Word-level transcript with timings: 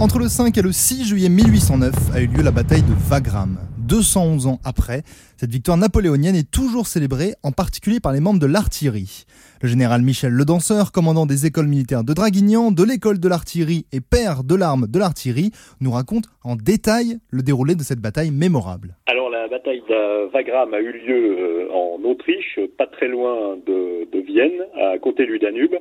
Entre 0.00 0.20
le 0.20 0.28
5 0.28 0.56
et 0.56 0.62
le 0.62 0.70
6 0.70 1.08
juillet 1.08 1.28
1809 1.28 1.92
a 2.14 2.20
eu 2.20 2.28
lieu 2.28 2.44
la 2.44 2.52
bataille 2.52 2.82
de 2.82 2.94
Wagram. 3.10 3.58
211 3.88 4.46
ans 4.46 4.58
après, 4.64 5.02
cette 5.36 5.50
victoire 5.50 5.76
napoléonienne 5.76 6.36
est 6.36 6.48
toujours 6.48 6.86
célébrée, 6.86 7.32
en 7.42 7.50
particulier 7.50 7.98
par 7.98 8.12
les 8.12 8.20
membres 8.20 8.38
de 8.38 8.46
l'artillerie. 8.46 9.24
Le 9.60 9.66
général 9.66 10.02
Michel 10.02 10.30
Le 10.30 10.44
Danseur, 10.44 10.92
commandant 10.92 11.26
des 11.26 11.46
écoles 11.46 11.66
militaires 11.66 12.04
de 12.04 12.12
Draguignan, 12.12 12.70
de 12.70 12.84
l'école 12.84 13.18
de 13.18 13.28
l'artillerie 13.28 13.86
et 13.92 14.00
père 14.00 14.44
de 14.44 14.54
l'arme 14.54 14.86
de 14.86 14.98
l'artillerie, 15.00 15.50
nous 15.80 15.90
raconte 15.90 16.26
en 16.44 16.54
détail 16.54 17.18
le 17.32 17.42
déroulé 17.42 17.74
de 17.74 17.82
cette 17.82 18.00
bataille 18.00 18.30
mémorable. 18.30 18.94
Alors 19.06 19.30
la 19.30 19.48
bataille 19.48 19.82
de 19.88 20.32
Wagram 20.32 20.74
a 20.74 20.78
eu 20.78 20.92
lieu 20.92 21.36
euh, 21.40 21.72
en 21.72 21.98
Autriche, 22.04 22.60
pas 22.78 22.86
très 22.86 23.08
loin 23.08 23.56
de, 23.66 24.06
de 24.12 24.20
Vienne, 24.20 24.62
à 24.76 24.96
côté 24.98 25.26
du 25.26 25.40
Danube. 25.40 25.74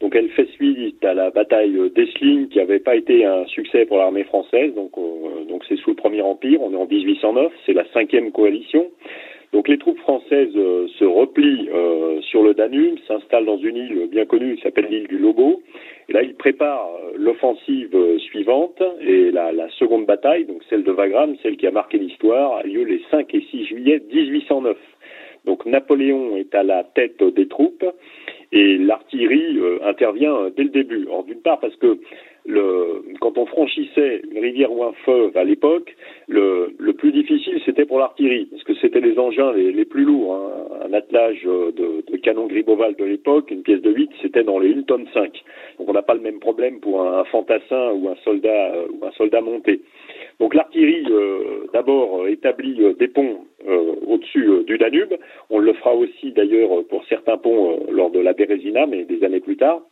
Donc 0.00 0.16
elle 0.16 0.30
fait 0.30 0.48
suite 0.52 1.04
à 1.04 1.12
la 1.12 1.30
bataille 1.30 1.78
d'Essling 1.94 2.48
qui 2.48 2.58
n'avait 2.58 2.78
pas 2.78 2.96
été 2.96 3.26
un 3.26 3.44
succès 3.46 3.84
pour 3.84 3.98
l'armée 3.98 4.24
française. 4.24 4.74
Donc 4.74 4.92
euh, 4.96 5.44
donc 5.44 5.62
c'est 5.68 5.76
sous 5.76 5.90
le 5.90 5.96
Premier 5.96 6.22
Empire, 6.22 6.60
on 6.62 6.72
est 6.72 6.76
en 6.76 6.86
1809, 6.86 7.52
c'est 7.66 7.74
la 7.74 7.84
cinquième 7.92 8.32
coalition. 8.32 8.86
Donc 9.52 9.68
les 9.68 9.76
troupes 9.76 9.98
françaises 9.98 10.56
euh, 10.56 10.86
se 10.98 11.04
replient 11.04 11.68
euh, 11.74 12.20
sur 12.22 12.42
le 12.42 12.54
Danube, 12.54 12.98
s'installent 13.06 13.44
dans 13.44 13.58
une 13.58 13.76
île 13.76 14.08
bien 14.10 14.24
connue 14.24 14.56
qui 14.56 14.62
s'appelle 14.62 14.86
l'île 14.88 15.08
du 15.08 15.18
Lobo. 15.18 15.60
Et 16.08 16.12
là, 16.12 16.22
ils 16.22 16.34
préparent 16.34 16.88
l'offensive 17.16 17.94
suivante 18.18 18.82
et 19.00 19.30
la, 19.30 19.52
la, 19.52 19.68
seconde 19.70 20.06
bataille, 20.06 20.44
donc 20.44 20.62
celle 20.70 20.82
de 20.82 20.92
Wagram, 20.92 21.36
celle 21.42 21.56
qui 21.56 21.66
a 21.66 21.70
marqué 21.70 21.98
l'histoire, 21.98 22.56
a 22.56 22.62
lieu 22.62 22.84
les 22.84 23.02
5 23.10 23.32
et 23.34 23.44
6 23.50 23.66
juillet 23.66 24.02
1809. 24.12 24.76
Donc 25.44 25.66
Napoléon 25.66 26.36
est 26.36 26.54
à 26.54 26.62
la 26.62 26.84
tête 26.84 27.22
des 27.22 27.48
troupes 27.48 27.84
et 28.52 28.78
l'artillerie 28.78 29.58
euh, 29.58 29.78
intervient 29.84 30.50
dès 30.56 30.64
le 30.64 30.70
début. 30.70 31.06
Alors 31.06 31.24
d'une 31.24 31.40
part 31.40 31.60
parce 31.60 31.76
que 31.76 31.98
le, 32.46 33.02
quand 33.20 33.36
on 33.36 33.46
franchissait 33.46 34.22
une 34.30 34.38
rivière 34.38 34.72
ou 34.72 34.82
un 34.84 34.92
fleuve 35.04 35.36
à 35.36 35.44
l'époque, 35.44 35.94
le, 36.26 36.74
le, 36.78 36.92
plus 36.94 37.12
difficile 37.12 37.60
c'était 37.64 37.84
pour 37.84 37.98
l'artillerie, 37.98 38.46
parce 38.46 38.62
que 38.64 38.74
c'était 38.74 39.00
les 39.00 39.18
engins 39.18 39.52
les, 39.52 39.84
plus 39.84 40.04
lourds. 40.04 40.34
Hein. 40.34 40.86
Un 40.88 40.92
attelage 40.94 41.42
de, 41.44 42.10
de 42.10 42.16
canon 42.16 42.46
Griboval 42.46 42.96
de 42.96 43.04
l'époque, 43.04 43.50
une 43.50 43.62
pièce 43.62 43.82
de 43.82 43.92
8, 43.92 44.10
c'était 44.22 44.42
dans 44.42 44.58
les 44.58 44.74
1 44.74 44.82
tonne 44.82 45.06
5. 45.12 45.32
Donc 45.78 45.88
on 45.88 45.92
n'a 45.92 46.02
pas 46.02 46.14
le 46.14 46.20
même 46.20 46.40
problème 46.40 46.80
pour 46.80 47.02
un, 47.02 47.20
un 47.20 47.24
fantassin 47.24 47.90
ou 47.92 48.08
un 48.08 48.16
soldat 48.24 48.74
euh, 48.74 48.86
ou 48.90 49.06
un 49.06 49.12
soldat 49.12 49.40
monté. 49.40 49.82
Donc 50.40 50.54
l'artillerie 50.54 51.04
euh, 51.10 51.66
d'abord 51.74 52.26
établit 52.26 52.82
euh, 52.82 52.94
des 52.94 53.08
ponts 53.08 53.44
euh, 53.68 53.92
au-dessus 54.06 54.48
euh, 54.48 54.64
du 54.64 54.78
Danube. 54.78 55.14
On 55.50 55.58
le 55.58 55.74
fera 55.74 55.94
aussi 55.94 56.32
d'ailleurs 56.32 56.70
pour 56.88 57.04
certains 57.04 57.36
ponts 57.36 57.78
lors 57.90 58.10
de 58.10 58.20
la 58.20 58.32
Bérésina, 58.32 58.86
mais 58.86 59.04
des 59.04 59.22
années 59.22 59.40
plus 59.40 59.58
tard. 59.58 59.82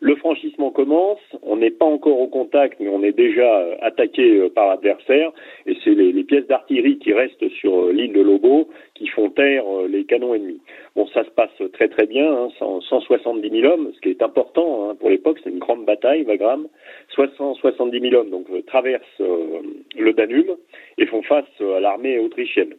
Le 0.00 0.16
franchissement 0.16 0.70
commence, 0.70 1.20
on 1.42 1.56
n'est 1.56 1.70
pas 1.70 1.84
encore 1.86 2.20
au 2.20 2.26
contact, 2.26 2.78
mais 2.80 2.88
on 2.88 3.02
est 3.02 3.12
déjà 3.12 3.60
euh, 3.60 3.76
attaqué 3.80 4.38
euh, 4.38 4.48
par 4.50 4.68
l'adversaire, 4.68 5.32
et 5.66 5.76
c'est 5.82 5.94
les, 5.94 6.12
les, 6.12 6.24
pièces 6.24 6.46
d'artillerie 6.46 6.98
qui 6.98 7.12
restent 7.12 7.48
sur 7.60 7.86
euh, 7.86 7.92
l'île 7.92 8.12
de 8.12 8.20
Lobo 8.20 8.68
qui 8.94 9.06
font 9.06 9.30
taire 9.30 9.64
les 9.88 10.04
canons 10.04 10.34
ennemis. 10.34 10.60
Bon, 10.96 11.06
ça 11.08 11.24
se 11.24 11.30
passe 11.30 11.50
très 11.72 11.88
très 11.88 12.06
bien, 12.06 12.30
hein, 12.30 12.48
170 12.58 13.50
000 13.50 13.72
hommes, 13.72 13.92
ce 13.94 14.00
qui 14.00 14.10
est 14.10 14.22
important 14.22 14.90
hein, 14.90 14.94
pour 14.94 15.10
l'époque, 15.10 15.38
c'est 15.42 15.50
une 15.50 15.58
grande 15.58 15.84
bataille, 15.84 16.22
Wagram, 16.24 16.66
170 17.14 18.00
000 18.00 18.14
hommes 18.14 18.30
donc 18.30 18.46
traversent 18.66 19.20
le 19.20 20.12
Danube 20.12 20.50
et 20.98 21.06
font 21.06 21.22
face 21.22 21.44
à 21.60 21.80
l'armée 21.80 22.18
autrichienne. 22.18 22.74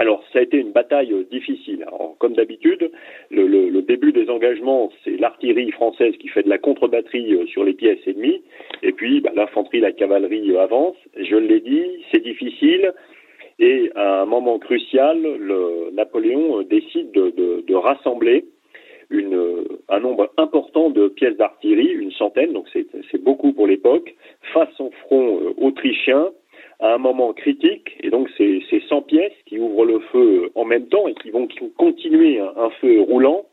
Alors, 0.00 0.22
ça 0.32 0.38
a 0.38 0.42
été 0.42 0.58
une 0.58 0.70
bataille 0.70 1.12
euh, 1.12 1.24
difficile. 1.24 1.82
Alors, 1.82 2.14
comme 2.18 2.34
d'habitude, 2.34 2.90
le, 3.30 3.80
début 3.82 4.12
des 4.12 4.30
engagements, 4.30 4.92
c'est 5.02 5.18
l'artillerie 5.18 5.72
française 5.72 6.14
qui 6.18 6.28
fait 6.28 6.44
de 6.44 6.48
la 6.48 6.58
contre-batterie 6.58 7.34
euh, 7.34 7.46
sur 7.46 7.64
les 7.64 7.72
pièces 7.72 7.98
ennemies, 8.06 8.42
et 8.82 8.92
puis 8.92 9.20
bah, 9.20 9.32
l'infanterie, 9.34 9.80
la 9.80 9.92
cavalerie 9.92 10.52
euh, 10.52 10.62
avance. 10.62 10.96
Je 11.16 11.34
l'ai 11.34 11.60
dit, 11.60 11.84
c'est 12.12 12.22
difficile, 12.22 12.92
et 13.58 13.90
à 13.96 14.22
un 14.22 14.26
moment 14.26 14.60
crucial, 14.60 15.20
le, 15.20 15.90
Napoléon 15.92 16.62
décide 16.62 17.10
de, 17.10 17.74
rassembler 17.74 18.44
un 19.88 20.00
nombre 20.00 20.30
important 20.36 20.90
de 20.90 21.08
pièces 21.08 21.36
d'artillerie, 21.36 21.92
une 21.92 22.12
centaine, 22.12 22.52
donc 22.52 22.66
c'est 22.72 23.22
beaucoup 23.22 23.52
pour 23.52 23.66
l'époque, 23.66 24.14
face 24.52 24.78
au 24.80 24.90
front 25.06 25.54
autrichien 25.56 26.30
à 26.80 26.94
un 26.94 26.98
moment 26.98 27.32
critique, 27.32 27.87
et 28.00 28.10
donc 28.10 28.28
c'est 28.36 28.62
100 28.88 29.02
pièces 29.02 29.32
qui 29.46 29.58
ouvrent 29.58 29.84
le 29.84 30.00
feu 30.12 30.50
en 30.54 30.64
même 30.64 30.86
temps 30.86 31.08
et 31.08 31.14
qui 31.14 31.30
vont 31.30 31.48
continuer 31.76 32.38
un, 32.38 32.70
feu 32.80 33.00
roulant, 33.00 33.46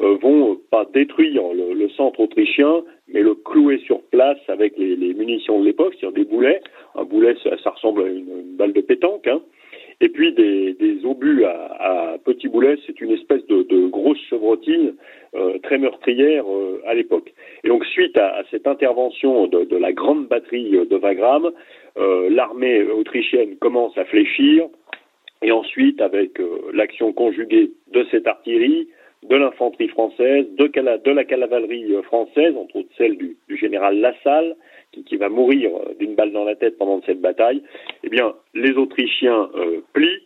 euh, 0.00 0.16
vont 0.16 0.58
pas 0.70 0.86
détruire 0.92 1.42
le, 1.54 1.74
le, 1.74 1.88
centre 1.90 2.20
autrichien, 2.20 2.82
mais 3.08 3.20
le 3.20 3.34
clouer 3.34 3.78
sur 3.86 4.00
place 4.04 4.38
avec 4.48 4.76
les, 4.76 4.96
les 4.96 5.14
munitions 5.14 5.60
de 5.60 5.66
l'époque, 5.66 5.94
c'est-à-dire 5.98 6.24
des 6.24 6.30
boulets. 6.30 6.60
Un 6.94 7.04
boulet, 7.04 7.36
ça, 7.42 7.50
ça 7.62 7.70
ressemble 7.70 8.02
à 8.02 8.06
une, 8.06 8.28
une, 8.28 8.56
balle 8.56 8.72
de 8.72 8.80
pétanque. 8.80 9.26
Hein. 9.26 9.42
Et 10.00 10.08
puis 10.08 10.32
des, 10.32 10.74
des 10.74 11.04
obus 11.04 11.44
à, 11.44 12.14
à 12.14 12.18
petits 12.18 12.48
boulets, 12.48 12.76
c'est 12.86 13.00
une 13.00 13.12
espèce 13.12 13.46
de, 13.46 13.62
de 13.62 13.86
grosse 13.86 14.18
chevrotine 14.28 14.94
euh, 15.34 15.58
très 15.62 15.78
meurtrière 15.78 16.44
euh, 16.46 16.82
à 16.86 16.94
l'époque. 16.94 17.32
Et 17.64 17.68
donc 17.68 17.84
suite 17.86 18.16
à, 18.18 18.42
cette 18.50 18.66
intervention 18.66 19.46
de, 19.46 19.76
la 19.76 19.92
grande 19.92 20.26
batterie 20.28 20.70
de 20.70 20.96
Wagram, 20.96 21.50
euh, 21.98 22.28
l'armée 22.30 22.82
autrichienne 22.82 23.56
commence 23.56 23.96
à 23.96 24.04
fléchir, 24.04 24.66
et 25.42 25.52
ensuite 25.52 26.00
avec 26.00 26.40
euh, 26.40 26.70
l'action 26.72 27.12
conjuguée 27.12 27.70
de 27.92 28.06
cette 28.10 28.26
artillerie, 28.26 28.88
de 29.28 29.36
l'infanterie 29.36 29.88
française, 29.88 30.46
de, 30.56 31.10
la 31.10 31.24
cavalerie 31.24 31.94
euh, 31.94 32.02
française, 32.02 32.56
entre 32.56 32.76
autres 32.76 32.88
celle 32.96 33.16
du, 33.16 33.36
général 33.48 33.98
Lassalle, 33.98 34.56
qui, 34.92 35.04
qui 35.04 35.16
va 35.16 35.28
mourir 35.28 35.70
d'une 35.98 36.14
balle 36.14 36.32
dans 36.32 36.44
la 36.44 36.56
tête 36.56 36.78
pendant 36.78 37.00
cette 37.02 37.20
bataille, 37.20 37.62
eh 38.02 38.08
bien, 38.08 38.34
les 38.54 38.72
Autrichiens 38.72 39.48
euh, 39.54 39.80
plient, 39.92 40.22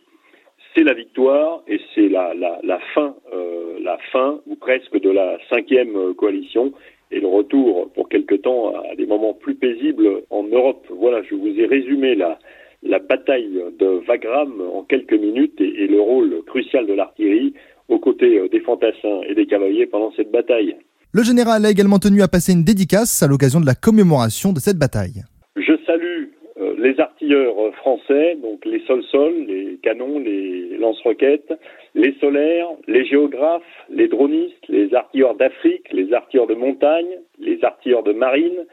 c'est 0.75 0.83
la 0.83 0.93
victoire 0.93 1.63
et 1.67 1.79
c'est 1.93 2.09
la, 2.09 2.33
la, 2.33 2.59
la, 2.63 2.79
fin, 2.93 3.15
euh, 3.33 3.77
la 3.81 3.97
fin 4.17 4.39
ou 4.47 4.55
presque 4.55 4.99
de 4.99 5.09
la 5.09 5.37
cinquième 5.49 6.13
coalition 6.15 6.71
et 7.11 7.19
le 7.19 7.27
retour 7.27 7.89
pour 7.93 8.09
quelque 8.09 8.35
temps 8.35 8.73
à 8.91 8.95
des 8.95 9.05
moments 9.05 9.33
plus 9.33 9.55
paisibles 9.55 10.23
en 10.29 10.43
Europe. 10.43 10.85
Voilà, 10.89 11.21
je 11.23 11.35
vous 11.35 11.53
ai 11.61 11.65
résumé 11.65 12.15
la, 12.15 12.39
la 12.83 12.99
bataille 12.99 13.59
de 13.79 14.01
Wagram 14.07 14.51
en 14.73 14.83
quelques 14.83 15.13
minutes 15.13 15.59
et, 15.59 15.83
et 15.83 15.87
le 15.87 16.01
rôle 16.01 16.31
crucial 16.45 16.85
de 16.87 16.93
l'artillerie 16.93 17.53
aux 17.89 17.99
côtés 17.99 18.49
des 18.49 18.59
fantassins 18.59 19.21
et 19.29 19.35
des 19.35 19.45
cavaliers 19.45 19.87
pendant 19.87 20.11
cette 20.17 20.31
bataille. 20.31 20.75
Le 21.13 21.23
général 21.23 21.65
a 21.65 21.71
également 21.71 21.99
tenu 21.99 22.21
à 22.21 22.27
passer 22.27 22.51
une 22.53 22.63
dédicace 22.63 23.23
à 23.23 23.27
l'occasion 23.27 23.61
de 23.61 23.65
la 23.65 23.75
commémoration 23.75 24.51
de 24.51 24.59
cette 24.59 24.77
bataille. 24.77 25.23
Je 25.55 25.73
salue 25.85 26.25
euh, 26.59 26.75
les 26.79 26.99
artilleurs 27.27 27.75
français, 27.75 28.35
donc 28.35 28.63
les 28.63 28.79
sol-sol, 28.85 29.33
les 29.47 29.77
canons, 29.83 30.19
les 30.19 30.77
lance-roquettes, 30.77 31.53
les 31.93 32.13
solaires, 32.19 32.69
les 32.87 33.05
géographes, 33.05 33.63
les 33.89 34.07
dronistes, 34.07 34.67
les 34.69 34.93
artilleurs 34.93 35.35
d'Afrique, 35.35 35.91
les 35.91 36.13
artilleurs 36.13 36.47
de 36.47 36.53
montagne, 36.53 37.19
les 37.39 37.63
artilleurs 37.65 38.03
de 38.03 38.13
marine, 38.13 38.65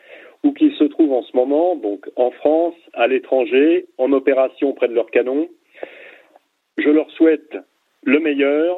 où 0.44 0.52
qu'ils 0.52 0.74
se 0.74 0.84
trouvent 0.84 1.14
en 1.14 1.22
ce 1.22 1.36
moment, 1.36 1.74
donc 1.74 2.08
en 2.16 2.30
France, 2.30 2.74
à 2.92 3.08
l'étranger, 3.08 3.86
en 3.98 4.12
opération 4.12 4.72
près 4.72 4.88
de 4.88 4.94
leurs 4.94 5.10
canons. 5.10 5.48
Je 6.78 6.90
leur 6.90 7.10
souhaite 7.10 7.56
le 8.04 8.20
meilleur, 8.20 8.76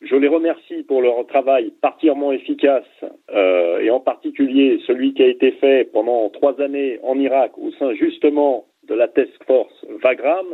je 0.00 0.16
les 0.16 0.28
remercie 0.28 0.82
pour 0.84 1.02
leur 1.02 1.26
travail 1.26 1.72
particulièrement 1.82 2.32
efficace 2.32 2.88
euh, 3.34 3.80
et 3.80 3.90
en 3.90 4.00
particulier 4.00 4.80
celui 4.86 5.12
qui 5.12 5.22
a 5.22 5.26
été 5.26 5.52
fait 5.52 5.90
pendant 5.92 6.30
trois 6.30 6.58
années 6.62 6.98
en 7.02 7.18
Irak 7.18 7.58
au 7.58 7.70
sein 7.72 7.92
justement 7.94 8.64
de 8.90 8.94
la 8.94 9.08
Task 9.08 9.32
Force 9.46 9.86
Vagram. 10.02 10.46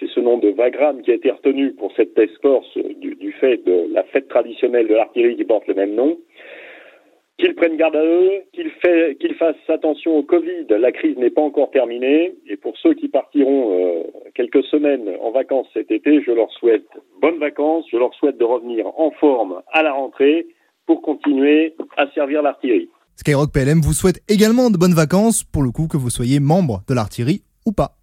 C'est 0.00 0.08
ce 0.08 0.20
nom 0.20 0.38
de 0.38 0.48
Vagram 0.48 1.02
qui 1.02 1.12
a 1.12 1.14
été 1.14 1.30
retenu 1.30 1.72
pour 1.72 1.92
cette 1.94 2.14
Task 2.14 2.40
Force 2.40 2.76
du, 2.76 3.14
du 3.14 3.32
fait 3.32 3.58
de 3.64 3.92
la 3.92 4.02
fête 4.04 4.28
traditionnelle 4.28 4.88
de 4.88 4.94
l'artillerie 4.94 5.36
qui 5.36 5.44
porte 5.44 5.68
le 5.68 5.74
même 5.74 5.94
nom 5.94 6.18
qu'ils 7.38 7.54
prennent 7.54 7.76
garde 7.76 7.96
à 7.96 8.04
eux, 8.04 8.42
qu'ils 8.52 8.70
qu 9.18 9.34
fassent 9.34 9.56
attention 9.68 10.16
au 10.16 10.22
Covid. 10.22 10.66
La 10.68 10.92
crise 10.92 11.16
n'est 11.16 11.30
pas 11.30 11.42
encore 11.42 11.70
terminée. 11.70 12.34
Et 12.48 12.56
pour 12.56 12.76
ceux 12.78 12.94
qui 12.94 13.08
partiront 13.08 13.72
euh, 13.72 14.02
quelques 14.34 14.62
semaines 14.64 15.08
en 15.20 15.32
vacances 15.32 15.66
cet 15.72 15.90
été, 15.90 16.22
je 16.22 16.30
leur 16.30 16.50
souhaite 16.52 16.86
bonnes 17.20 17.38
vacances. 17.38 17.84
Je 17.90 17.96
leur 17.96 18.14
souhaite 18.14 18.38
de 18.38 18.44
revenir 18.44 18.86
en 18.96 19.10
forme 19.12 19.62
à 19.72 19.82
la 19.82 19.92
rentrée 19.92 20.46
pour 20.86 21.02
continuer 21.02 21.74
à 21.96 22.06
servir 22.12 22.42
l'artillerie. 22.42 22.88
Skyrock 23.16 23.52
PLM 23.52 23.80
vous 23.80 23.92
souhaite 23.92 24.22
également 24.28 24.70
de 24.70 24.76
bonnes 24.76 24.94
vacances, 24.94 25.44
pour 25.44 25.62
le 25.62 25.70
coup 25.70 25.86
que 25.88 25.96
vous 25.96 26.10
soyez 26.10 26.40
membre 26.40 26.82
de 26.88 26.94
l'artillerie 26.94 27.42
ou 27.64 27.72
pas. 27.72 27.96